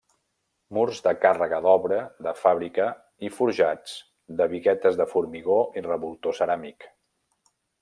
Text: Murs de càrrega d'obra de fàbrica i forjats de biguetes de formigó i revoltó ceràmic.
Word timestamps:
Murs 0.77 1.01
de 1.07 1.11
càrrega 1.25 1.59
d'obra 1.65 1.99
de 2.27 2.33
fàbrica 2.39 2.87
i 3.29 3.31
forjats 3.37 3.95
de 4.41 4.49
biguetes 4.55 4.99
de 5.03 5.09
formigó 5.15 5.61
i 5.83 5.87
revoltó 5.91 6.37
ceràmic. 6.41 6.91